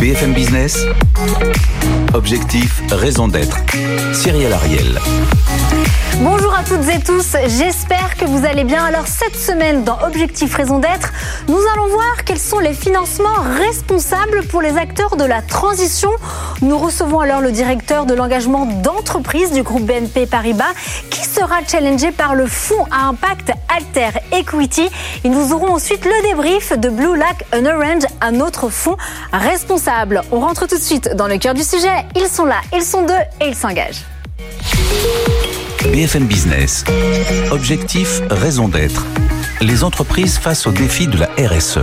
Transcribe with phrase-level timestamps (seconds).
[0.00, 0.34] BFM
[0.66, 0.86] Business.
[2.14, 3.58] Objectif, raison d'être.
[4.12, 5.00] Cyril Ariel.
[6.20, 8.82] Bonjour à toutes et tous, j'espère que vous allez bien.
[8.84, 11.12] Alors cette semaine dans Objectif Raison d'être,
[11.46, 16.10] nous allons voir quels sont les financements responsables pour les acteurs de la transition.
[16.62, 20.72] Nous recevons alors le directeur de l'engagement d'entreprise du groupe BNP Paribas
[21.10, 24.88] qui sera challengé par le fonds à impact Alter Equity.
[25.24, 28.96] Et nous aurons ensuite le débrief de Blue Lac and Orange, un autre fonds
[29.34, 30.22] responsable.
[30.32, 32.06] On rentre tout de suite dans le cœur du sujet.
[32.16, 34.04] Ils sont là, ils sont deux et ils s'engagent.
[35.92, 36.84] BFM Business.
[37.50, 39.04] Objectif, raison d'être.
[39.60, 41.80] Les entreprises face au défi de la RSE.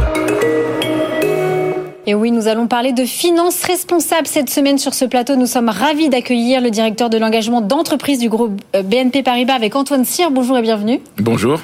[2.05, 5.37] Et oui, nous allons parler de finances responsables cette semaine sur ce plateau.
[5.37, 9.73] Nous sommes ravis d'accueillir le directeur de l'engagement d'entreprise du groupe euh, BNP Paribas avec
[9.77, 10.29] Antoine Cyr.
[10.29, 10.99] Bonjour et bienvenue.
[11.19, 11.61] Bonjour.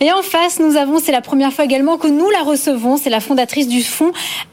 [0.00, 3.08] Et en face, nous avons, c'est la première fois également que nous la recevons, c'est
[3.08, 4.12] la fondatrice du fonds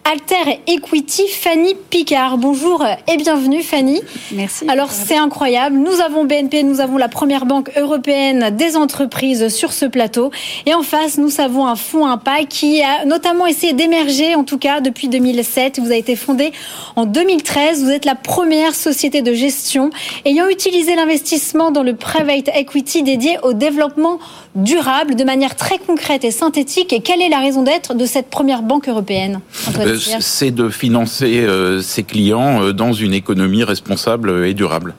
[0.10, 2.38] Alter Equity, Fanny Picard.
[2.38, 4.00] Bonjour et bienvenue Fanny.
[4.32, 4.66] Merci.
[4.70, 9.74] Alors c'est incroyable, nous avons BNP, nous avons la première banque européenne des entreprises sur
[9.74, 10.32] ce plateau.
[10.66, 14.58] Et en face, nous avons un fonds Impact qui a notamment essayé d'émerger, en tout
[14.58, 15.80] cas depuis 2000 2007.
[15.80, 16.52] Vous avez été fondé
[16.96, 17.84] en 2013.
[17.84, 19.90] Vous êtes la première société de gestion
[20.24, 24.20] ayant utilisé l'investissement dans le private equity dédié au développement
[24.56, 26.94] durable de manière très concrète et synthétique.
[26.94, 29.42] Et quelle est la raison d'être de cette première banque européenne
[29.80, 34.94] euh, C'est de financer euh, ses clients euh, dans une économie responsable et durable.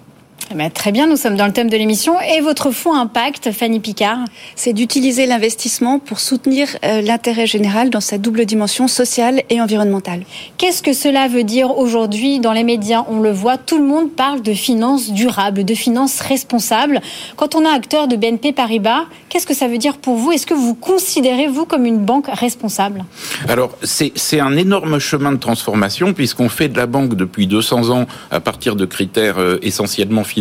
[0.52, 2.20] Eh ben, très bien, nous sommes dans le thème de l'émission.
[2.20, 4.18] Et votre fonds Impact, Fanny Picard
[4.54, 10.22] C'est d'utiliser l'investissement pour soutenir euh, l'intérêt général dans sa double dimension sociale et environnementale.
[10.56, 13.04] Qu'est-ce que cela veut dire aujourd'hui dans les médias?
[13.08, 17.00] On le voit, tout le monde parle de finances durables, de finances responsables.
[17.34, 20.30] Quand on est acteur de BNP Paribas, qu'est-ce que ça veut dire pour vous?
[20.30, 23.04] Est-ce que vous considérez, vous, comme une banque responsable?
[23.48, 28.06] Alors, c'est un énorme chemin de transformation puisqu'on fait de la banque depuis 200 ans
[28.30, 30.35] à partir de critères euh, essentiellement financiers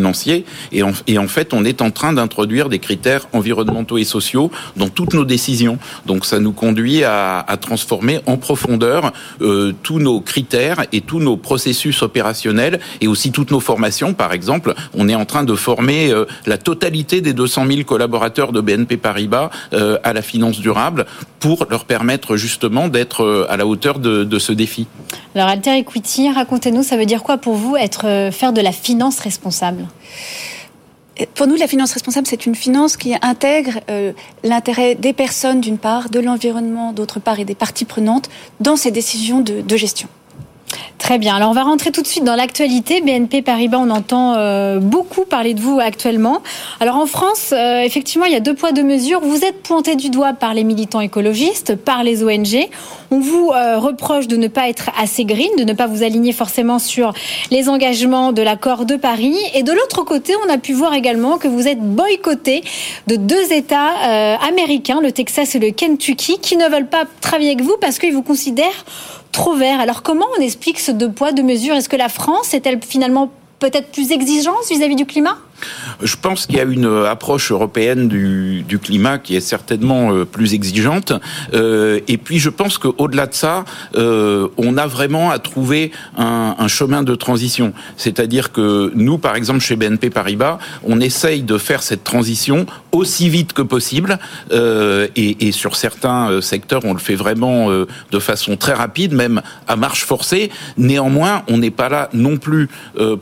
[0.71, 5.13] Et en, fait, on est en train d'introduire des critères environnementaux et sociaux dans toutes
[5.13, 5.77] nos décisions.
[6.05, 11.37] Donc ça nous conduit à, transformer en profondeur euh, tous nos critères et tous nos
[11.37, 14.13] processus opérationnels et aussi toutes nos formations.
[14.13, 18.51] Par exemple, on est en train de former euh, la totalité des 200 000 collaborateurs
[18.51, 21.05] de BNP Paribas euh, à la finance durable
[21.39, 24.87] pour leur permettre justement d'être à la hauteur de, de, ce défi.
[25.33, 29.19] Alors Alter Equity, racontez-nous, ça veut dire quoi pour vous être faire de la finance
[29.19, 29.84] responsable?
[31.33, 34.11] Pour nous, la finance responsable, c'est une finance qui intègre euh,
[34.43, 38.29] l'intérêt des personnes d'une part, de l'environnement d'autre part et des parties prenantes
[38.59, 40.09] dans ces décisions de, de gestion.
[41.05, 41.35] Très bien.
[41.35, 42.99] Alors on va rentrer tout de suite dans l'actualité.
[42.99, 46.41] BNP Paribas, on entend euh, beaucoup parler de vous actuellement.
[46.79, 49.19] Alors en France, euh, effectivement, il y a deux poids deux mesures.
[49.21, 52.67] Vous êtes pointé du doigt par les militants écologistes, par les ONG.
[53.11, 56.31] On vous euh, reproche de ne pas être assez green, de ne pas vous aligner
[56.31, 57.13] forcément sur
[57.51, 59.37] les engagements de l'accord de Paris.
[59.53, 62.63] Et de l'autre côté, on a pu voir également que vous êtes boycotté
[63.05, 63.91] de deux États
[64.41, 68.13] américains, le Texas et le Kentucky, qui ne veulent pas travailler avec vous parce qu'ils
[68.13, 68.85] vous considèrent
[69.35, 69.81] trop vert.
[69.81, 71.75] Alors comment on explique ce deux poids, deux mesures?
[71.75, 73.29] Est-ce que la France est-elle finalement
[73.59, 75.37] peut-être plus exigeante vis-à-vis du climat?
[76.01, 80.53] Je pense qu'il y a une approche européenne du, climat qui est certainement euh, plus
[80.53, 81.13] exigeante.
[81.53, 83.63] Euh, et puis je pense qu'au-delà de ça,
[83.95, 87.73] euh, on a vraiment à trouver un, chemin de transition.
[87.95, 93.29] C'est-à-dire que nous, par exemple, chez BNP Paribas, on essaye de faire cette transition aussi
[93.29, 94.19] vite que possible.
[94.51, 99.13] Euh, et, sur certains euh, secteurs, on le fait vraiment euh, de façon très rapide,
[99.13, 100.49] même à marche forcée.
[100.77, 102.69] Néanmoins, on n'est pas là non plus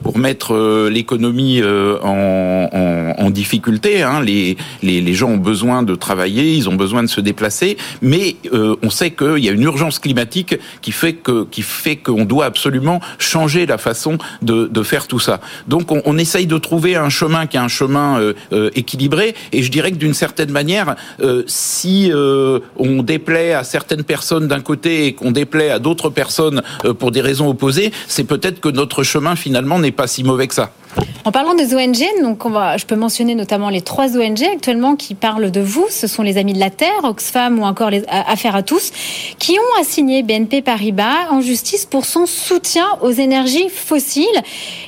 [0.01, 1.61] pour mettre l'économie
[2.01, 4.03] en en, en, difficulté.
[4.03, 4.21] Hein.
[4.21, 8.75] Les, les, gens ont besoin de travailler, ils ont besoin de se déplacer, mais euh,
[8.83, 13.77] on sait qu'il y a une urgence climatique qui fait qu'on doit absolument changer la
[13.77, 15.39] façon de, faire tout ça.
[15.67, 19.63] Donc on, essaye de trouver un chemin qui est un chemin euh, euh, équilibré, et
[19.63, 24.61] je dirais que d'une certaine manière, euh, si euh, on déplaît à certaines personnes d'un
[24.61, 28.69] côté et qu'on déplaît à d'autres personnes euh, pour des raisons opposées, c'est peut-être que
[28.69, 30.71] notre chemin finalement n'est pas si mauvais que ça.
[31.25, 35.51] En parlant des ONG, donc je peux mentionner notamment les trois ONG actuellement qui parlent
[35.51, 35.85] de vous.
[35.89, 38.91] Ce sont les Amis de la Terre, Oxfam ou encore les Affaires à tous,
[39.39, 44.25] qui ont assigné BNP Paribas en justice pour son soutien aux énergies fossiles.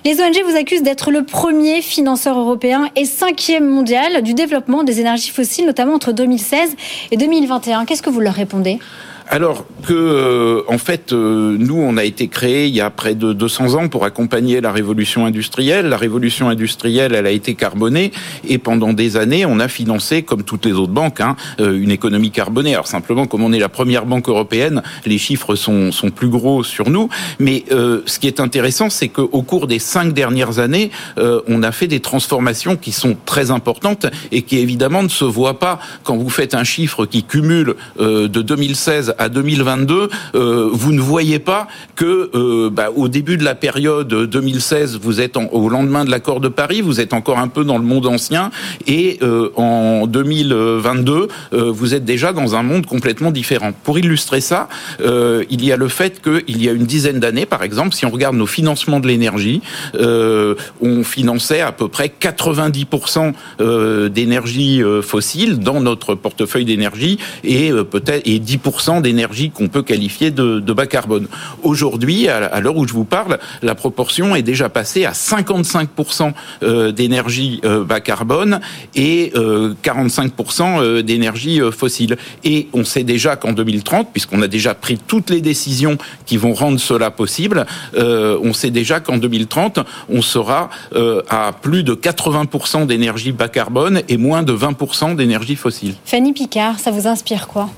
[0.04, 5.00] Les ONG vous accusent d'être le premier financeur européen et cinquième mondial du développement des
[5.00, 6.75] énergies fossiles, notamment entre 2016
[7.12, 7.86] et 2021.
[7.86, 8.80] Qu'est-ce que vous leur répondez?
[9.27, 13.75] Alors que, en fait, nous, on a été créé il y a près de 200
[13.75, 15.88] ans pour accompagner la révolution industrielle.
[15.88, 18.12] La révolution industrielle, elle a été carbonée
[18.48, 22.31] et pendant des années, on a financé, comme toutes les autres banques, hein, une économie
[22.31, 22.74] carbonée.
[22.74, 26.63] Alors simplement, comme on est la première banque européenne, les chiffres sont, sont plus gros
[26.63, 27.10] sur nous.
[27.39, 31.63] Mais euh, ce qui est intéressant, c'est qu'au cours des cinq dernières années, euh, on
[31.63, 35.80] a fait des transformations qui sont très importantes et qui évidemment ne se voient pas
[36.04, 40.10] quand vous faites un chiffre qui cumule euh, de 2016 à 2022.
[40.36, 45.22] Euh, vous ne voyez pas que euh, bah, au début de la période 2016, vous
[45.22, 48.06] êtes au lendemain de l'accord de Paris, vous êtes encore un peu dans le monde
[48.06, 48.52] ancien
[48.88, 49.20] et
[49.56, 53.72] en 2022, vous êtes déjà dans un monde complètement différent.
[53.84, 54.68] Pour illustrer ça,
[55.00, 58.10] il y a le fait qu'il y a une dizaine d'années, par exemple, si on
[58.10, 59.62] regarde nos financements de l'énergie,
[59.96, 67.20] euh, on finançait à peu près 90% euh, d'énergie euh, fossile dans notre portefeuille d'énergie
[67.44, 71.28] et euh, peut-être et 10% d'énergie qu'on peut qualifier de, bas carbone.
[71.63, 77.62] Aujourd'hui, à l'heure où je vous parle, la proportion est déjà passée à 55% d'énergie
[77.88, 78.60] bas carbone
[78.96, 82.18] et 45% d'énergie fossile.
[82.44, 86.54] Et on sait déjà qu'en 2030, puisqu'on a déjà pris toutes les décisions qui vont
[86.54, 87.66] rendre cela possible,
[87.96, 89.80] euh, on sait déjà qu'en 2030,
[90.10, 95.56] on sera euh, à plus de 80% d'énergie bas carbone et moins de 20% d'énergie
[95.56, 95.96] fossile.
[96.06, 97.69] Fanny Picard, ça vous inspire quoi?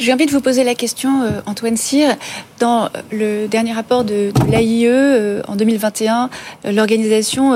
[0.00, 2.16] J'ai envie de vous poser la question, euh, Antoine Cyr.
[2.58, 6.30] Dans le dernier rapport de, l'AIE euh, en 2021,
[6.64, 7.54] euh, l'organisation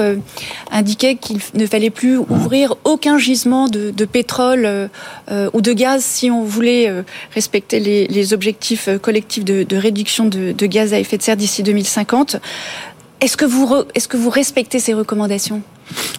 [0.71, 4.91] indiquait qu'il ne fallait plus ouvrir aucun gisement de, pétrole
[5.31, 6.93] ou de gaz si on voulait
[7.35, 12.37] respecter les, objectifs collectifs de, réduction de, gaz à effet de serre d'ici 2050.
[13.21, 15.63] Est-ce que, vous est-ce que vous respectez ces recommandations?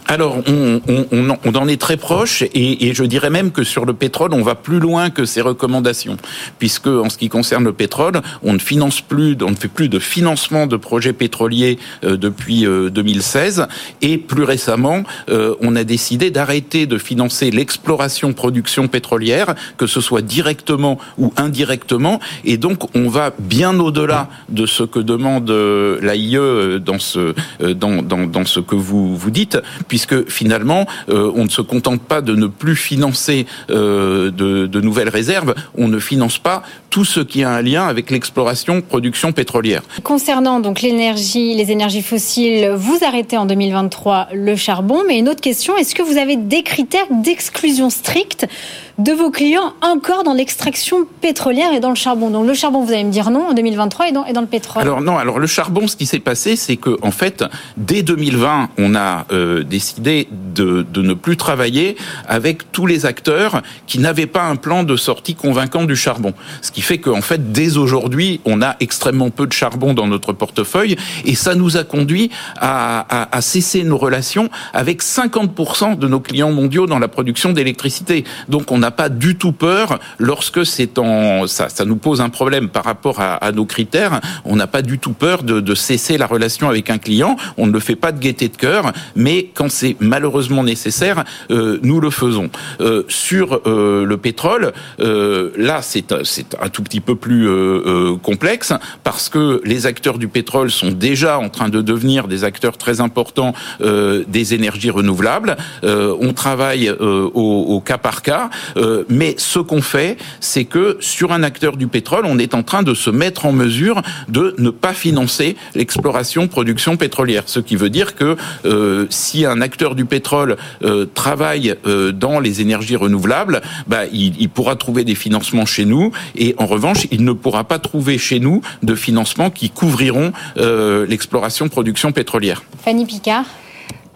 [0.08, 3.86] Alors, on, on, on, en est très proche, et, et, je dirais même que sur
[3.86, 6.18] le pétrole, on va plus loin que ces recommandations,
[6.60, 9.90] puisque en ce qui concerne le pétrole, on ne finance plus, on ne fait plus
[9.90, 13.68] de financement de projets pétroliers euh, depuis euh, 2016,
[14.04, 20.22] et plus récemment, euh, on a décidé d'arrêter de financer l'exploration-production pétrolière, que ce soit
[20.22, 26.38] directement ou indirectement, et donc on va bien au-delà de ce que demande euh, l'AIE
[26.38, 29.55] euh, dans ce dans, dans, dans ce que vous vous dites
[29.88, 35.10] puisque finalement, euh, on ne se contente pas de ne plus financer euh, de, nouvelles
[35.10, 39.82] réserves, on ne finance pas tout ce qui a un lien avec l'exploration, production pétrolière.
[40.04, 45.42] Concernant donc l'énergie, les énergies fossiles, vous arrêtez en 2023 le charbon, mais une autre
[45.42, 48.48] question, est-ce que vous avez des critères d'exclusion stricte
[48.98, 52.30] de vos clients encore dans l'extraction pétrolière et dans le charbon.
[52.30, 54.48] Donc le charbon, vous allez me dire non en 2023 et dans, et dans le
[54.48, 54.82] pétrole.
[54.82, 57.44] Alors non, alors le charbon, ce qui s'est passé, c'est que en fait,
[57.76, 61.98] dès 2020, on a euh, décidé de, de ne plus travailler
[62.28, 66.34] avec tous les acteurs qui n'avaient pas un plan de sortie convaincant du charbon.
[66.62, 70.32] Ce qui fait qu'en fait, dès aujourd'hui, on a extrêmement peu de charbon dans notre
[70.32, 70.96] portefeuille
[71.26, 76.22] et ça nous a conduit à, à, à cesser nos relations avec 50% de nos
[76.22, 78.24] clients mondiaux dans la production d'électricité.
[78.48, 82.30] Donc on n'a pas du tout peur lorsque c'est en ça, ça nous pose un
[82.30, 84.22] problème par rapport à, à nos critères.
[84.46, 87.36] On n'a pas du tout peur de, de, cesser la relation avec un client.
[87.58, 91.80] On ne le fait pas de gaieté de cœur, mais quand c'est malheureusement nécessaire, euh,
[91.82, 92.50] nous le faisons.
[92.80, 97.82] Euh, sur euh, le pétrole, euh, là c'est c'est un tout petit peu plus euh,
[97.86, 98.74] euh, complexe
[99.04, 103.02] parce que les acteurs du pétrole sont déjà en train de devenir des acteurs très
[103.02, 105.58] importants des énergies renouvelables.
[105.84, 108.50] on travaille au, au cas par cas.
[108.78, 112.64] Euh, mais ce qu'on fait, c'est que sur un acteur du pétrole, on est en
[112.64, 117.44] train de se mettre en mesure de ne pas financer l'exploration, production pétrolière.
[117.46, 122.40] Ce qui veut dire que euh, si un acteur du pétrole euh, travaille euh, dans
[122.40, 127.08] les énergies renouvelables, bah, il, il, pourra trouver des financements chez nous, et en revanche,
[127.12, 132.64] il ne pourra pas trouver chez nous de financements qui couvriront l'exploration, production pétrolière.
[132.84, 133.46] Fanny Picard.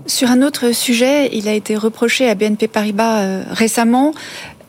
[0.09, 4.11] Sur un autre sujet, il a été reproché à BNP Paribas euh, récemment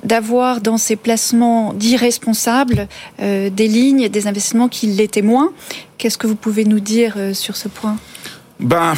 [0.04, 2.88] d'avoir dans ses placements d'irresponsables
[3.22, 5.50] euh, des lignes, des investissements qui l'étaient moins.
[5.96, 7.96] Qu'est-ce que vous pouvez nous dire euh, sur ce point?
[8.60, 8.94] Ben,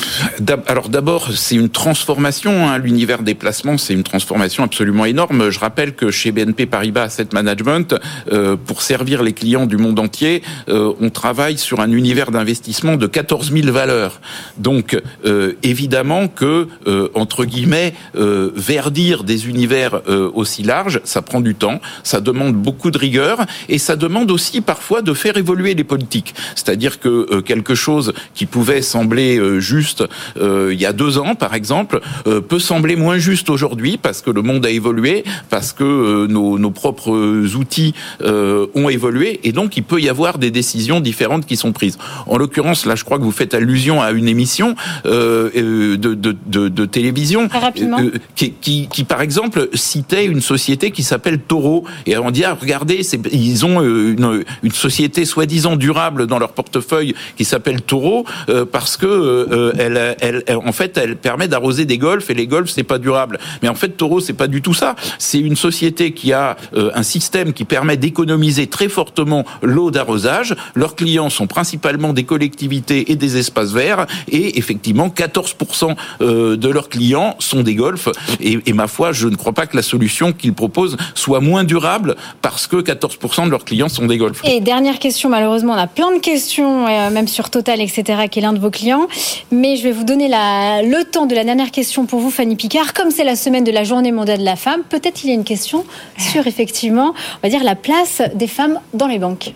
[0.67, 2.69] alors d'abord, c'est une transformation.
[2.69, 2.79] Hein.
[2.79, 5.51] L'univers des placements, c'est une transformation absolument énorme.
[5.51, 7.95] Je rappelle que chez BNP Paribas Asset Management,
[8.31, 12.97] euh, pour servir les clients du monde entier, euh, on travaille sur un univers d'investissement
[12.97, 14.21] de 14 000 valeurs.
[14.59, 21.23] Donc, euh, évidemment que euh, entre guillemets, euh, verdir des univers euh, aussi larges, ça
[21.23, 25.37] prend du temps, ça demande beaucoup de rigueur et ça demande aussi parfois de faire
[25.37, 26.35] évoluer les politiques.
[26.55, 30.05] C'est-à-dire que quelque chose qui pouvait sembler juste
[30.41, 34.43] il y a deux ans, par exemple, peut sembler moins juste aujourd'hui parce que le
[34.43, 40.01] monde a évolué, parce que nos, nos propres outils ont évolué, et donc il peut
[40.01, 41.99] y avoir des décisions différentes qui sont prises.
[42.27, 46.69] En l'occurrence, là, je crois que vous faites allusion à une émission de, de, de,
[46.69, 47.49] de, télévision
[48.35, 52.57] qui, qui, qui, par exemple, citait une société qui s'appelle Toro, et on dit ah,
[52.59, 53.01] regardez,
[53.33, 58.97] ils ont une, une société soi-disant durable dans leur portefeuille qui s'appelle Toro euh, parce
[58.97, 62.83] que euh, elle, elle, en fait, elle permet d'arroser des golfs et les golfs c'est
[62.83, 63.39] pas durable.
[63.63, 64.97] Mais en fait, Toro c'est pas du tout ça.
[65.19, 70.55] C'est une société qui a euh, un système qui permet d'économiser très fortement l'eau d'arrosage.
[70.75, 76.89] Leurs clients sont principalement des collectivités et des espaces verts et effectivement 14% de leurs
[76.89, 78.09] clients sont des golfs.
[78.41, 81.65] Et, et ma foi, je ne crois pas que la solution qu'ils proposent soit moins
[81.65, 84.43] durable parce que 14% de leurs clients sont des golfs.
[84.45, 88.39] Et dernière question, malheureusement, on a plein de questions, euh, même sur Total, etc., qui
[88.39, 89.07] est l'un de vos clients.
[89.51, 92.57] Mais je vais vous donner la, le temps de la dernière question pour vous, Fanny
[92.57, 92.93] Picard.
[92.93, 95.35] Comme c'est la semaine de la Journée mondiale de la femme, peut-être il y a
[95.35, 95.85] une question
[96.19, 99.53] sur, effectivement, on va dire, la place des femmes dans les banques.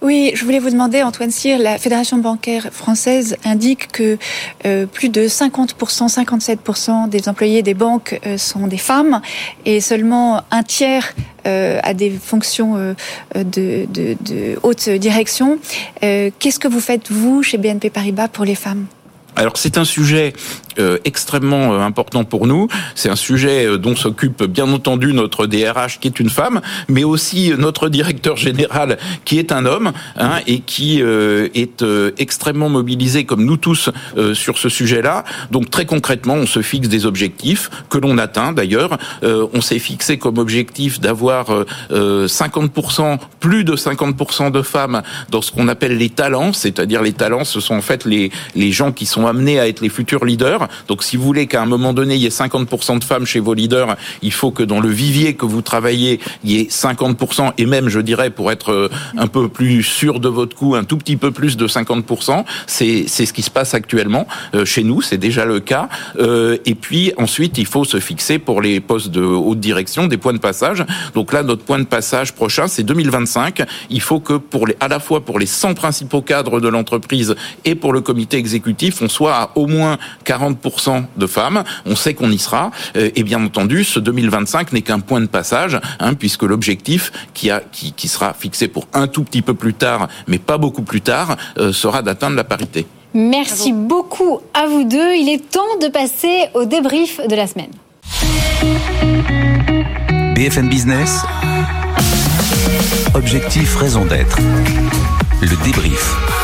[0.00, 4.18] Oui, je voulais vous demander, Antoine Cyr, la Fédération bancaire française indique que
[4.66, 9.20] euh, plus de 50%, 57% des employés des banques euh, sont des femmes
[9.64, 11.14] et seulement un tiers
[11.46, 12.94] euh, à des fonctions euh,
[13.34, 15.58] de, de, de, haute direction.
[16.04, 18.86] Euh, qu'est-ce que vous faites, vous, chez BNP Paribas, pour les femmes?
[19.36, 20.34] Alors c'est un sujet
[20.78, 22.68] euh, extrêmement euh, important pour nous.
[22.94, 27.04] C'est un sujet euh, dont s'occupe bien entendu notre DRH qui est une femme, mais
[27.04, 31.84] aussi notre directeur général qui est un homme hein, et qui est
[32.18, 33.90] extrêmement mobilisé comme nous tous
[34.34, 35.24] sur ce sujet-là.
[35.50, 38.98] Donc très concrètement, on se fixe des objectifs que l'on atteint d'ailleurs.
[39.22, 41.46] on s'est fixé comme objectif d'avoir
[41.90, 47.44] 50%, plus de 50% de femmes dans ce qu'on appelle les talents, c'est-à-dire les talents,
[47.44, 50.68] ce sont en fait les, les gens qui sont amenés à être les futurs leaders.
[50.88, 53.40] Donc si vous voulez qu'à un moment donné, il y ait 50% de femmes chez
[53.40, 57.52] vos leaders, il faut que dans le vivier que vous travaillez, il y ait 50%
[57.58, 60.84] et même, je dirais, pour être euh, un peu plus sûr de votre coup, un
[60.84, 62.44] tout petit peu plus de 50%.
[62.66, 65.88] C'est c'est ce qui se passe actuellement euh, chez nous, c'est déjà le cas.
[66.18, 70.16] Euh, et puis ensuite, il faut se fixer pour les postes de haute direction des
[70.16, 70.84] points de passage.
[71.14, 73.62] Donc là, notre point de passage prochain, c'est 2025.
[73.90, 77.34] Il faut que pour les, à la fois pour les 100 principaux cadres de l'entreprise
[77.64, 81.62] et pour le comité exécutif, on soit à au moins 40% de femmes.
[81.86, 82.70] On sait qu'on y sera.
[82.96, 87.50] Euh, et bien entendu, ce 2025 n'est qu'un point de passage, hein, puisque l'objectif qui,
[87.50, 90.82] a, qui, qui sera fixé pour un tout petit peu plus tard, mais pas beaucoup
[90.82, 92.86] plus tard, euh, sera d'atteindre la parité.
[93.14, 95.14] Merci beaucoup à vous deux.
[95.14, 97.70] Il est temps de passer au débrief de la semaine.
[100.34, 101.22] BFM Business.
[103.14, 104.38] Objectif, raison d'être.
[105.42, 106.41] Le débrief.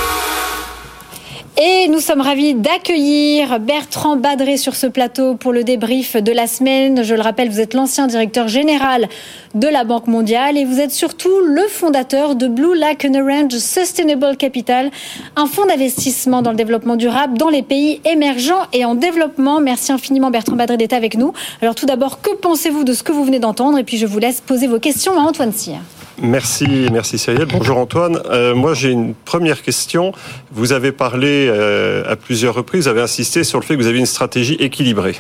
[1.61, 6.47] Et nous sommes ravis d'accueillir Bertrand Badré sur ce plateau pour le débrief de la
[6.47, 7.03] semaine.
[7.03, 9.09] Je le rappelle, vous êtes l'ancien directeur général
[9.57, 13.59] de la Banque mondiale et vous êtes surtout le fondateur de Blue Lake and Orange
[13.59, 14.93] Sustainable Capital,
[15.35, 19.61] un fonds d'investissement dans le développement durable dans les pays émergents et en développement.
[19.61, 21.33] Merci infiniment Bertrand Badré d'être avec nous.
[21.61, 23.79] Alors tout d'abord, que pensez-vous de ce que vous venez d'entendre?
[23.79, 25.81] Et puis je vous laisse poser vos questions à Antoine Cyr.
[26.21, 27.47] Merci, merci Cyril.
[27.47, 28.21] Bonjour Antoine.
[28.31, 30.13] Euh, moi j'ai une première question.
[30.51, 33.89] Vous avez parlé euh, à plusieurs reprises, vous avez insisté sur le fait que vous
[33.89, 35.17] avez une stratégie équilibrée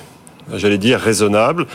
[0.54, 1.66] j'allais dire raisonnable.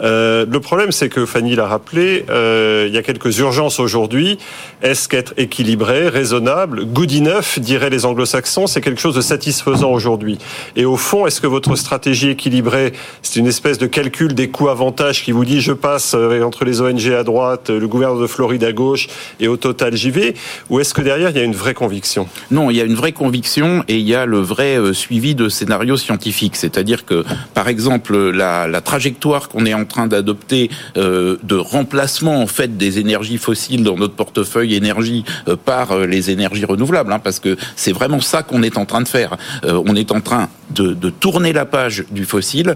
[0.00, 4.38] Euh, le problème, c'est que Fanny l'a rappelé, euh, il y a quelques urgences aujourd'hui.
[4.82, 10.38] Est-ce qu'être équilibré, raisonnable, good enough, diraient les anglo-saxons, c'est quelque chose de satisfaisant aujourd'hui?
[10.76, 15.22] Et au fond, est-ce que votre stratégie équilibrée, c'est une espèce de calcul des coûts-avantages
[15.22, 18.64] qui vous dit je passe euh, entre les ONG à droite, le gouverneur de Floride
[18.64, 19.08] à gauche
[19.40, 20.34] et au total j'y vais
[20.70, 22.28] Ou est-ce que derrière, il y a une vraie conviction?
[22.50, 25.34] Non, il y a une vraie conviction et il y a le vrai euh, suivi
[25.34, 26.56] de scénarios scientifiques.
[26.56, 27.24] C'est-à-dire que,
[27.54, 32.98] par exemple, la, trajectoire qu'on est en train d'adopter euh, de remplacement en fait des
[32.98, 37.56] énergies fossiles dans notre portefeuille énergie euh, par euh, les énergies renouvelables, hein, parce que
[37.76, 39.36] c'est vraiment ça qu'on est en train de faire.
[39.64, 42.74] On est en train de, de, tourner la page du fossile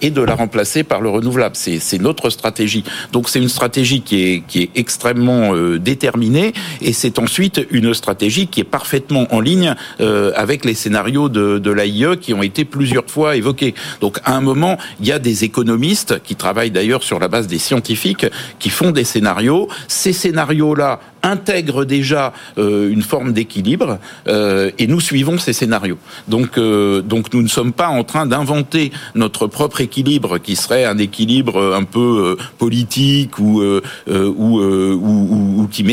[0.00, 1.54] et de la remplacer par le renouvelable.
[1.56, 2.84] C'est notre stratégie.
[3.12, 8.46] Donc c'est une stratégie qui est, qui est extrêmement déterminée et c'est ensuite une stratégie
[8.46, 13.04] qui est parfaitement en ligne avec les scénarios de, de l'AIE qui ont été plusieurs
[13.06, 13.74] fois évoqués.
[14.00, 17.46] Donc à un moment, il y a des économistes qui travaillent d'ailleurs sur la base
[17.46, 18.26] des scientifiques
[18.58, 19.68] qui font des scénarios.
[19.88, 25.98] Ces scénarios-là intègre déjà une forme d'équilibre et nous suivons ces scénarios.
[26.28, 30.98] Donc, donc nous ne sommes pas en train d'inventer notre propre équilibre qui serait un
[30.98, 35.84] équilibre un peu politique ou, ou, ou, ou, qui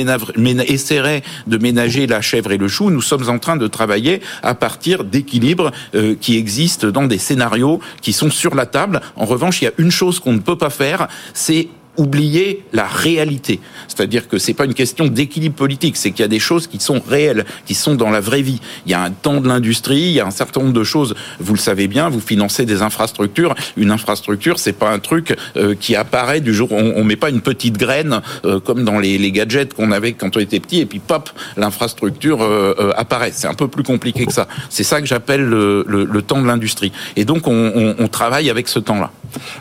[0.67, 2.89] essaierait de ménager la chèvre et le chou.
[2.89, 5.71] Nous sommes en train de travailler à partir d'équilibres
[6.19, 9.01] qui existent dans des scénarios qui sont sur la table.
[9.15, 11.67] En revanche, il y a une chose qu'on ne peut pas faire, c'est
[11.97, 13.59] oublier la réalité.
[13.87, 16.79] C'est-à-dire que c'est pas une question d'équilibre politique, c'est qu'il y a des choses qui
[16.79, 18.61] sont réelles, qui sont dans la vraie vie.
[18.85, 21.15] Il y a un temps de l'industrie, il y a un certain nombre de choses.
[21.39, 23.55] Vous le savez bien, vous financez des infrastructures.
[23.77, 26.71] Une infrastructure, c'est pas un truc euh, qui apparaît du jour.
[26.71, 30.13] On, on met pas une petite graine euh, comme dans les, les gadgets qu'on avait
[30.13, 33.31] quand on était petit, et puis pop, l'infrastructure euh, apparaît.
[33.33, 34.47] C'est un peu plus compliqué que ça.
[34.69, 36.91] C'est ça que j'appelle le, le, le, temps de l'industrie.
[37.15, 39.11] Et donc on, on, on travaille avec ce temps-là.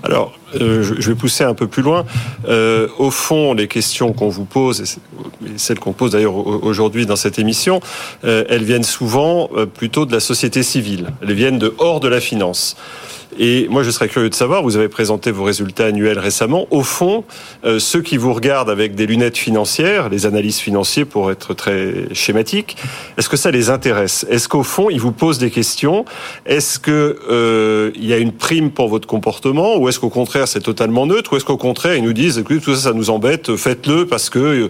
[0.03, 2.05] Alors, euh, je vais pousser un peu plus loin.
[2.49, 7.17] Euh, au fond, les questions qu'on vous pose, et celles qu'on pose d'ailleurs aujourd'hui dans
[7.17, 7.81] cette émission,
[8.25, 11.13] euh, elles viennent souvent euh, plutôt de la société civile.
[11.23, 12.77] Elles viennent de hors de la finance.
[13.39, 16.67] Et moi, je serais curieux de savoir, vous avez présenté vos résultats annuels récemment.
[16.71, 17.25] Au fond,
[17.65, 22.13] euh, ceux qui vous regardent avec des lunettes financières, les analyses financiers pour être très
[22.13, 22.77] schématique,
[23.17, 24.27] est-ce que ça les intéresse?
[24.29, 26.05] Est-ce qu'au fond, ils vous posent des questions?
[26.47, 29.77] Est-ce que euh, il y a une prime pour votre comportement?
[29.77, 31.33] Ou est-ce qu'au contraire, c'est totalement neutre?
[31.33, 34.31] Ou est-ce qu'au contraire, ils nous disent, écoutez, tout ça, ça nous embête, faites-le parce
[34.31, 34.69] que euh,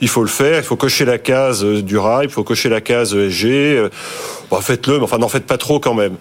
[0.00, 2.68] il faut le faire, il faut cocher la case euh, du rail, il faut cocher
[2.68, 3.46] la case ESG.
[3.46, 3.88] Euh,
[4.50, 6.16] bon, faites-le, mais enfin, n'en faites pas trop quand même.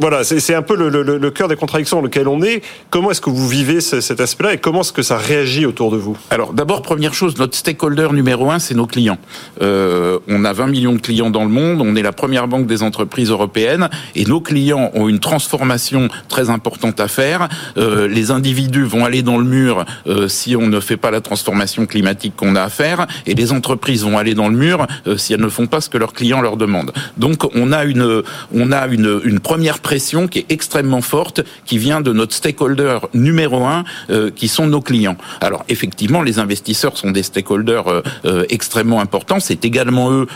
[0.00, 2.62] Voilà, c'est un peu le, cœur des contradictions dans lequel on est.
[2.90, 5.90] Comment est-ce que vous vivez ce, cet aspect-là et comment est-ce que ça réagit autour
[5.90, 6.16] de vous?
[6.30, 9.18] Alors d'abord, première chose, notre stakeholder numéro un, c'est nos clients.
[9.62, 12.66] Euh, on a 20 millions de clients dans le monde, on est la première banque
[12.66, 17.48] des entreprises européennes et nos clients ont une transformation très importante à faire.
[17.76, 21.20] Euh, les individus vont aller dans le mur euh, si on ne fait pas la
[21.20, 25.16] transformation climatique qu'on a à faire et les entreprises vont aller dans le mur euh,
[25.16, 26.92] si elles ne font pas ce que leurs clients leur demandent.
[27.16, 28.22] Donc on a une
[28.54, 32.98] on a une, une première pression qui est extrêmement forte qui vient de notre stakeholder
[33.14, 35.16] numéro un, euh, qui sont nos clients.
[35.40, 39.40] Alors effectivement, les investisseurs sont des stakeholders euh, euh, extrêmement importants.
[39.40, 40.26] C'est également eux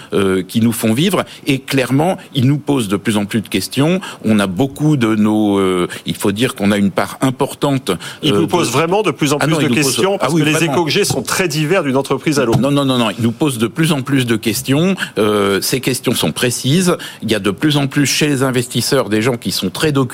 [0.48, 4.00] qui nous font vivre et clairement, ils nous posent de plus en plus de questions.
[4.24, 5.60] On a beaucoup de nos,
[6.06, 7.90] il faut dire qu'on a une part importante.
[8.22, 8.72] Ils nous posent de...
[8.72, 10.20] vraiment de plus en plus ah non, de questions posent...
[10.20, 12.60] parce ah oui, que les échos que j'ai sont très divers d'une entreprise à l'autre.
[12.60, 13.10] Non, non, non, non.
[13.10, 14.94] Ils nous posent de plus en plus de questions.
[15.60, 16.96] ces questions sont précises.
[17.22, 19.92] Il y a de plus en plus chez les investisseurs des gens qui sont très
[19.92, 20.13] documentés.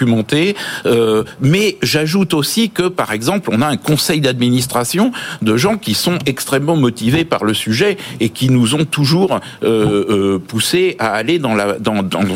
[0.86, 5.94] Euh, mais j'ajoute aussi que, par exemple, on a un conseil d'administration de gens qui
[5.94, 11.12] sont extrêmement motivés par le sujet et qui nous ont toujours euh, euh, poussé à
[11.12, 11.56] aller dans,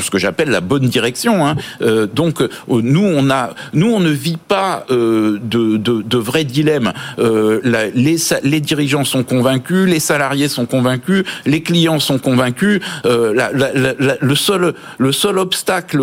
[0.00, 1.46] ce que j'appelle la bonne direction.
[1.46, 1.56] Hein.
[2.14, 6.92] Donc, nous, on a, nous, on ne vit pas de, vrais dilemmes.
[7.18, 12.80] La, les, les dirigeants sont convaincus, les salariés sont convaincus, les clients sont convaincus.
[13.04, 15.98] Le seul obstacle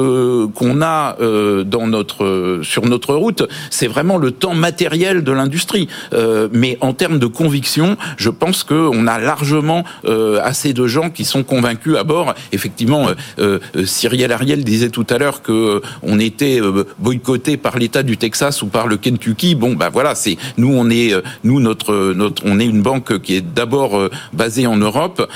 [0.53, 1.17] qu'on a
[1.63, 5.87] dans notre sur notre route, c'est vraiment le temps matériel de l'industrie.
[6.13, 11.09] Euh, mais en termes de conviction, je pense qu'on a largement euh, assez de gens
[11.09, 12.33] qui sont convaincus à bord.
[12.51, 13.07] Effectivement,
[13.39, 17.77] euh, euh Cyrielle Ariel disait tout à l'heure que euh, on était euh, boycotté par
[17.77, 19.55] l'État du Texas ou par le Kentucky.
[19.55, 23.35] Bon, bah voilà, c'est nous, on est nous notre notre on est une banque qui
[23.35, 25.27] est d'abord basée en Europe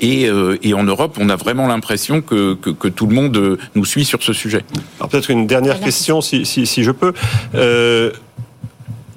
[0.00, 0.28] et,
[0.74, 4.32] en Europe, on a vraiment l'impression que, que, tout le monde nous suit sur ce
[4.32, 4.64] sujet.
[4.98, 7.12] Alors peut-être une question, si, si, si je peux.
[7.54, 8.10] Euh,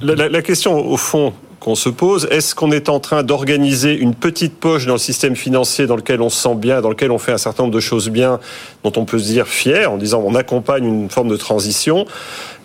[0.01, 3.97] la, la, la, question, au fond, qu'on se pose, est-ce qu'on est en train d'organiser
[3.97, 7.11] une petite poche dans le système financier dans lequel on se sent bien, dans lequel
[7.11, 8.39] on fait un certain nombre de choses bien,
[8.83, 12.05] dont on peut se dire fier, en disant on accompagne une forme de transition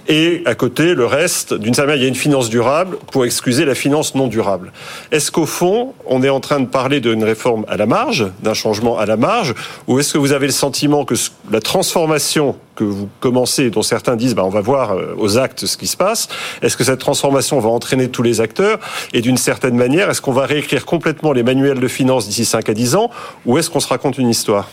[0.08, 3.24] et à côté, le reste, d'une certaine manière, il y a une finance durable pour
[3.24, 4.72] excuser la finance non durable.
[5.10, 8.54] Est-ce qu'au fond, on est en train de parler d'une réforme à la marge, d'un
[8.54, 9.54] changement à la marge,
[9.86, 11.14] ou est-ce que vous avez le sentiment que
[11.50, 15.76] la transformation que vous commencez, dont certains disent, bah, on va voir aux actes ce
[15.76, 16.28] qui se passe,
[16.62, 18.78] est-ce que cette transformation va entraîner tous les acteurs,
[19.12, 22.68] et d'une certaine manière, est-ce qu'on va réécrire complètement les manuels de finance d'ici 5
[22.68, 23.10] à 10 ans,
[23.46, 24.68] ou est-ce qu'on se raconte une histoire?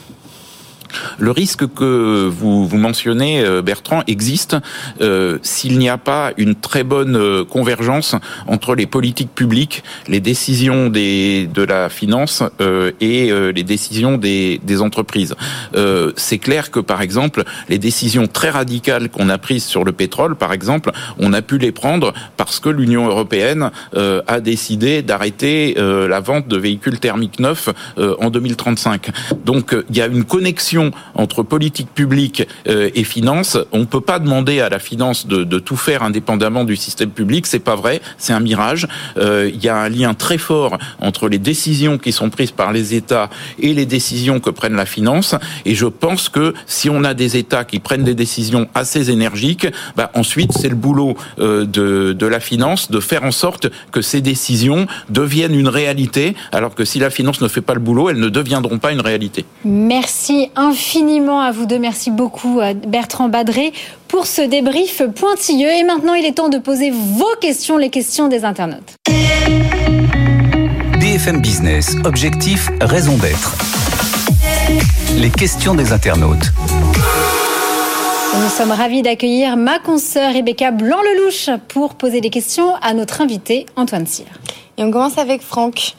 [1.18, 4.56] Le risque que vous, vous mentionnez, euh, Bertrand, existe
[5.02, 8.16] euh, s'il n'y a pas une très bonne euh, convergence
[8.48, 12.44] entre les politiques publiques, les décisions des, de la finance
[13.00, 15.36] et les décisions des, des entreprises.
[16.16, 20.36] C'est clair que, par exemple, les décisions très radicales qu'on a prises sur le pétrole,
[20.36, 26.20] par exemple, on a pu les prendre parce que l'Union européenne a décidé d'arrêter la
[26.20, 29.10] vente de véhicules thermiques neufs en 2035.
[29.46, 30.79] Donc, il y a une connexion
[31.16, 33.58] entre politique publique et finance.
[33.72, 37.48] On ne peut pas demander à la finance de, tout faire indépendamment du système public.
[37.48, 38.02] C'est pas vrai.
[38.18, 38.88] C'est un mirage.
[39.18, 42.94] Il y a un lien très fort entre les décisions qui sont prises par les
[42.94, 45.36] États et les décisions que prennent la finance.
[45.66, 49.68] Et je pense que si on a des États qui prennent des décisions assez énergiques,
[49.96, 54.02] bah ensuite c'est le boulot euh, de, de la finance de faire en sorte que
[54.02, 58.10] ces décisions deviennent une réalité, alors que si la finance ne fait pas le boulot,
[58.10, 59.46] elles ne deviendront pas une réalité.
[59.66, 61.80] Merci infiniment à vous deux.
[61.80, 63.74] Merci beaucoup Bertrand Badré
[64.08, 65.70] pour ce débrief pointilleux.
[65.70, 68.96] Et maintenant, il est temps de poser vos questions, les questions des internautes.
[71.00, 73.56] BFM Business, objectif, raison d'être.
[75.18, 76.52] Les questions des internautes.
[78.36, 83.66] Nous sommes ravis d'accueillir ma consoeur Rebecca Blanc-Lelouch pour poser des questions à notre invité
[83.76, 84.28] Antoine Cyr.
[84.80, 85.94] Et on commence avec Franck,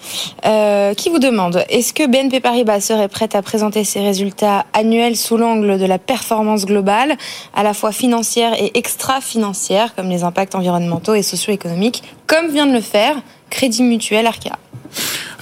[0.46, 5.16] euh, qui vous demande est-ce que BNP Paribas serait prête à présenter ses résultats annuels
[5.16, 7.14] sous l'angle de la performance globale,
[7.54, 12.72] à la fois financière et extra-financière, comme les impacts environnementaux et socio-économiques, comme vient de
[12.72, 13.16] le faire
[13.50, 14.56] Crédit Mutuel Arkea?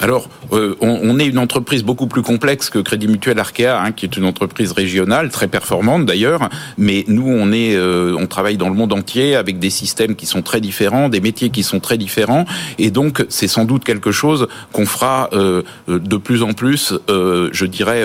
[0.00, 4.04] Alors, euh, on, est une entreprise beaucoup plus complexe que Crédit Mutuel Arkea, hein, qui
[4.04, 6.48] est une entreprise régionale, très performante d'ailleurs.
[6.76, 10.26] Mais nous, on est, euh, on travaille dans le monde entier avec des systèmes qui
[10.26, 12.44] sont très différents, des métiers qui sont très différents,
[12.78, 17.64] et donc c'est sans doute quelque chose qu'on fera euh, de plus en plus, je
[17.64, 18.04] dirais,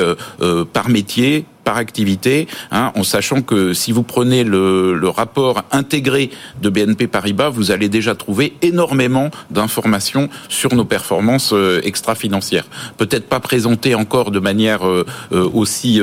[0.73, 6.29] par métier, par activité, hein, en sachant que si vous prenez le, le, rapport intégré
[6.61, 12.65] de BNP Paribas, vous allez déjà trouver énormément d'informations sur nos performances euh, extra-financières.
[12.97, 16.01] Peut-être pas présentées encore de manière euh, euh, aussi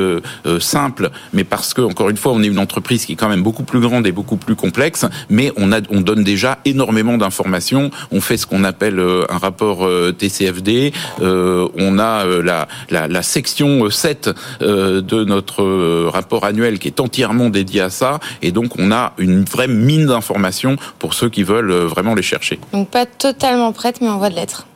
[0.60, 3.42] simple, mais parce que encore une fois, on est une entreprise qui est quand même
[3.42, 7.90] beaucoup plus grande et beaucoup plus complexe, mais on a, on donne déjà énormément d'informations.
[8.12, 10.92] On fait ce qu'on appelle un rapport TCFD.
[11.20, 17.50] on a la, la, la section 7 de notre euh, rapport annuel qui est entièrement
[17.50, 18.20] dédié à ça.
[18.42, 22.22] Et donc, on a une vraie mine d'informations pour ceux qui veulent euh, vraiment les
[22.22, 22.58] chercher.
[22.72, 24.66] Donc, pas totalement prête, mais on voit de l'être.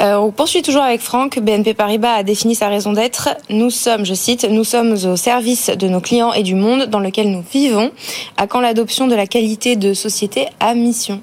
[0.00, 1.38] Euh, on poursuit toujours avec Franck.
[1.38, 3.30] BNP Paribas a défini sa raison d'être.
[3.50, 7.00] Nous sommes, je cite, nous sommes au service de nos clients et du monde dans
[7.00, 7.90] lequel nous vivons.
[8.36, 11.22] À quand l'adoption de la qualité de société à mission?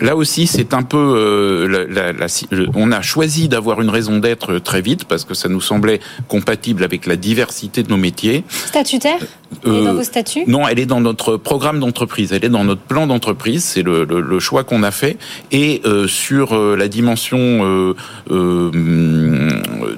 [0.00, 5.04] Là aussi, c'est un peu, euh, on a choisi d'avoir une raison d'être très vite
[5.04, 8.44] parce que ça nous semblait compatible avec la diversité de nos métiers.
[8.66, 9.18] Statutaire?
[9.64, 10.44] Elle est dans vos statuts?
[10.46, 12.32] Non, elle est dans notre programme d'entreprise.
[12.32, 13.64] Elle est dans notre plan d'entreprise.
[13.64, 15.18] C'est le, le, le, choix qu'on a fait.
[15.50, 17.94] Et euh, sur euh, la dimension euh,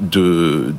[0.01, 0.73] de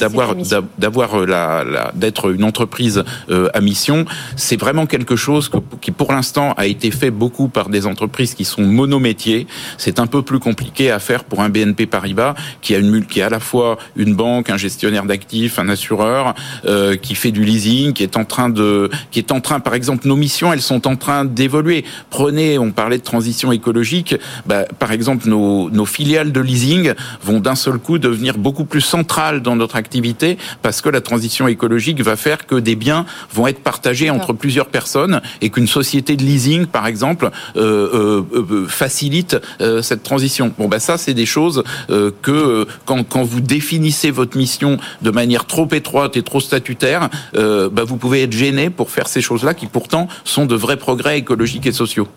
[0.00, 0.34] d'avoir
[0.78, 4.04] d'avoir la, la d'être une entreprise à mission,
[4.36, 8.34] c'est vraiment quelque chose que, qui pour l'instant a été fait beaucoup par des entreprises
[8.34, 9.46] qui sont monométiers.
[9.76, 13.20] C'est un peu plus compliqué à faire pour un BNP Paribas qui a une qui
[13.20, 16.34] est à la fois une banque, un gestionnaire d'actifs, un assureur,
[17.02, 20.16] qui fait du qui est en train de, qui est en train, par exemple, nos
[20.16, 21.84] missions, elles sont en train d'évoluer.
[22.10, 24.14] Prenez, on parlait de transition écologique,
[24.46, 26.92] bah, par exemple, nos, nos filiales de leasing
[27.22, 31.48] vont d'un seul coup devenir beaucoup plus centrales dans notre activité parce que la transition
[31.48, 36.16] écologique va faire que des biens vont être partagés entre plusieurs personnes et qu'une société
[36.16, 40.52] de leasing, par exemple, euh, euh, euh facilite euh, cette transition.
[40.58, 45.10] Bon, bah ça, c'est des choses euh, que quand, quand vous définissez votre mission de
[45.10, 47.08] manière trop étroite et trop statutaire,
[47.46, 50.76] euh, bah, vous pouvez être gêné pour faire ces choses-là qui pourtant sont de vrais
[50.76, 52.08] progrès écologiques et sociaux.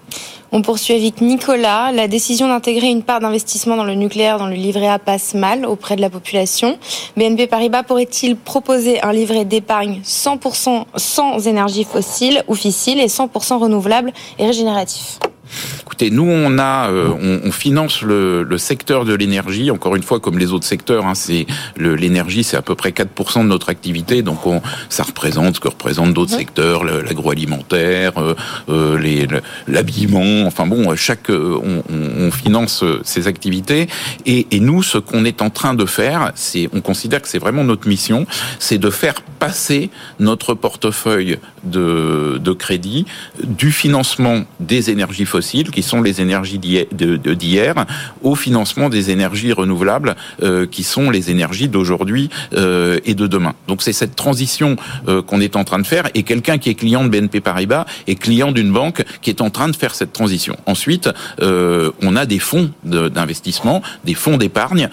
[0.51, 1.91] On poursuit avec Nicolas.
[1.91, 5.65] La décision d'intégrer une part d'investissement dans le nucléaire dans le livret A passe mal
[5.65, 6.79] auprès de la population.
[7.15, 13.59] BNP Paribas pourrait-il proposer un livret d'épargne 100% sans énergie fossile ou fissile et 100%
[13.59, 15.19] renouvelable et régénératif?
[15.81, 19.71] Écoutez, nous on a, euh, on, on, finance le, le secteur de l'énergie.
[19.71, 21.45] Encore une fois, comme les autres secteurs, hein, c'est
[21.77, 24.21] l'énergie, c'est à peu près 4% de notre activité.
[24.21, 28.35] Donc on, ça représente ce que représentent d'autres secteurs, l'agroalimentaire, euh,
[28.69, 28.97] euh
[29.67, 30.45] l'habillement.
[30.45, 33.87] Enfin bon, chaque, on, on, finance ces activités.
[34.25, 37.39] Et, et nous, ce qu'on est en train de faire, c'est, on considère que c'est
[37.39, 38.25] vraiment notre mission,
[38.59, 43.05] c'est de faire passer notre portefeuille de, de crédit
[43.43, 47.85] du financement des énergies fossiles qui sont les énergies d'hier,
[48.21, 53.53] au financement des énergies renouvelables, euh, qui sont les énergies d'aujourd'hui euh, et de demain.
[53.67, 54.75] Donc c'est cette transition
[55.07, 57.85] euh, qu'on est en train de faire, et quelqu'un qui est client de BNP Paribas
[58.07, 60.55] est client d'une banque qui est en train de faire cette transition.
[60.65, 61.09] Ensuite,
[61.41, 64.89] on a des fonds d'investissement, des fonds d'épargne,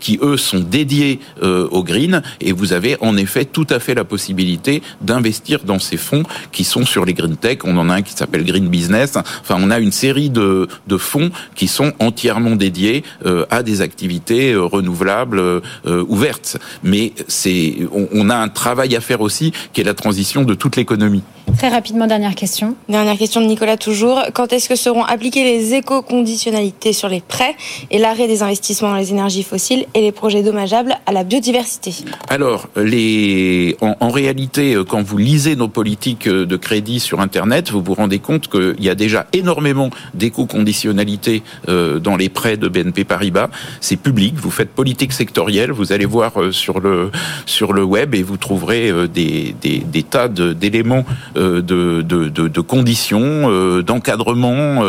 [0.00, 4.04] qui eux sont dédiés au green, et vous avez en effet tout à fait la
[4.04, 7.58] possibilité d'investir dans ces fonds qui sont sur les green tech.
[7.64, 9.16] On en a un qui s'appelle Green Business.
[9.16, 13.82] Enfin, on a une série de, de fonds qui sont entièrement dédiés euh, à des
[13.82, 16.56] activités euh, renouvelables euh, ouvertes.
[16.82, 20.54] Mais c'est, on, on a un travail à faire aussi, qui est la transition de
[20.54, 21.22] toute l'économie.
[21.56, 22.76] Très rapidement, dernière question.
[22.88, 24.22] Dernière question de Nicolas toujours.
[24.34, 27.56] Quand est-ce que seront appliquées les éco-conditionnalités sur les prêts
[27.90, 31.94] et l'arrêt des investissements dans les énergies fossiles et les projets dommageables à la biodiversité?
[32.28, 33.76] Alors, les...
[33.80, 35.87] en, en réalité, euh, quand vous lisez nos politiques
[36.26, 41.42] euh, de crédit sur Internet, vous vous rendez compte qu'il y a déjà énormément d'éco-conditionnalités
[41.68, 43.48] euh, dans les prêts de BNP Paribas.
[43.80, 47.10] C'est public, vous faites politique sectorielle, vous allez voir sur le,
[47.46, 53.80] sur le web et vous trouverez des, des, tas d'éléments de, de, de, de, conditions,
[53.82, 54.84] d'encadrement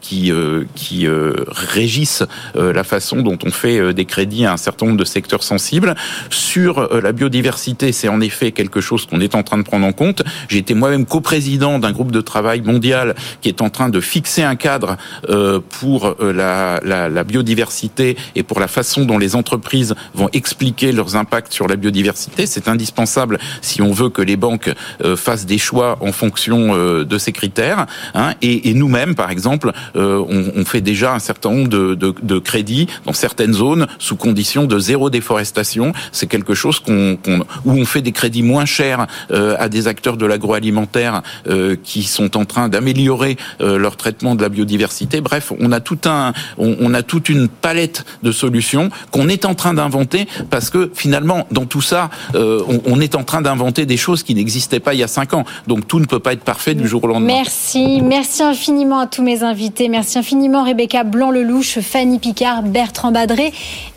[0.00, 0.32] qui,
[0.74, 1.06] qui
[1.48, 5.94] régissent la façon dont on fait des crédits à un certain nombre de secteurs sensibles.
[6.30, 9.92] Sur la biodiversité, c'est en effet quelque chose qu'on est en train de prendre en
[9.96, 10.22] compte.
[10.48, 14.42] J'ai été moi-même coprésident d'un groupe de travail mondial qui est en train de fixer
[14.42, 14.96] un cadre
[15.28, 21.16] euh, pour euh, la, biodiversité et pour la façon dont les entreprises vont expliquer leurs
[21.16, 22.46] impacts sur la biodiversité.
[22.46, 24.70] C'est indispensable si on veut que les banques
[25.02, 27.86] euh, fassent des choix en fonction de ces critères.
[28.14, 28.34] Hein.
[28.42, 33.86] Et, nous-mêmes, par exemple, on, fait déjà un certain nombre de, crédits dans certaines zones
[33.98, 35.92] sous condition de zéro déforestation.
[36.12, 37.16] C'est quelque chose où
[37.64, 42.44] on fait des crédits moins chers à des acteurs de l'agroalimentaire euh, qui sont en
[42.44, 45.20] train d'améliorer euh, leur traitement de la biodiversité.
[45.20, 49.54] Bref, on a tout un, on, a toute une palette de solutions qu'on est en
[49.54, 53.96] train d'inventer parce que finalement, dans tout ça, on, on, est en train d'inventer des
[53.96, 55.44] choses qui n'existaient pas il y a cinq ans.
[55.66, 57.26] Donc tout ne peut pas être parfait du jour au lendemain.
[57.26, 59.88] Merci, merci infiniment à tous mes invités.
[59.88, 63.52] Merci infiniment Rebecca Blanc-Lelouch, Fanny Picard, Bertrand Badré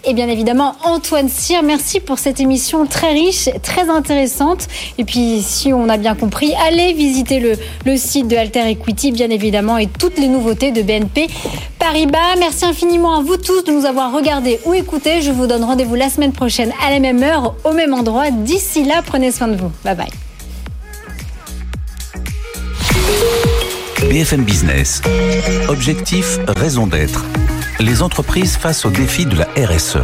[0.06, 1.64] et bien évidemment Antoine Cyr.
[1.64, 4.68] Merci pour cette émission très riche, très intéressante.
[4.98, 7.54] Et puis, si on a bien compris, allez visiter le,
[7.86, 11.28] le site de Alter Equity, bien évidemment, et toutes les nouveautés de BNP
[11.80, 12.36] Paribas.
[12.40, 15.22] Merci infiniment à vous tous de nous avoir regardés ou écoutés.
[15.22, 18.32] Je vous donne rendez-vous la semaine prochaine à la même heure, au même endroit.
[18.32, 19.72] D'ici là, prenez soin de vous.
[19.86, 20.08] Bye bye.
[24.10, 25.02] BFM Business.
[25.68, 27.26] Objectif, raison d'être.
[27.80, 30.00] Les entreprises face aux défis de la RSE.